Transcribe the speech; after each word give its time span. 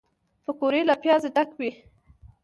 پکورې 0.45 0.81
له 0.89 0.95
پیازو 1.03 1.29
ډکې 1.35 1.55
وي 1.59 1.71